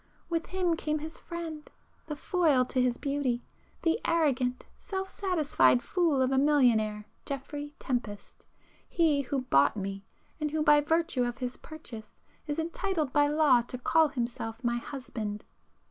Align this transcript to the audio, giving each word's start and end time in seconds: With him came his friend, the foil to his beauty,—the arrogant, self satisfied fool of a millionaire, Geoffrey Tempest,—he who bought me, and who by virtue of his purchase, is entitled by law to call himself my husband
With 0.29 0.47
him 0.47 0.75
came 0.75 0.97
his 0.97 1.19
friend, 1.19 1.69
the 2.07 2.15
foil 2.15 2.65
to 2.65 2.81
his 2.81 2.97
beauty,—the 2.97 3.99
arrogant, 4.03 4.65
self 4.79 5.07
satisfied 5.07 5.83
fool 5.83 6.23
of 6.23 6.31
a 6.31 6.39
millionaire, 6.39 7.05
Geoffrey 7.23 7.75
Tempest,—he 7.77 9.21
who 9.21 9.41
bought 9.43 9.77
me, 9.77 10.03
and 10.39 10.49
who 10.49 10.63
by 10.63 10.81
virtue 10.81 11.23
of 11.23 11.37
his 11.37 11.55
purchase, 11.57 12.19
is 12.47 12.57
entitled 12.57 13.13
by 13.13 13.27
law 13.27 13.61
to 13.61 13.77
call 13.77 14.07
himself 14.07 14.63
my 14.63 14.77
husband 14.77 15.45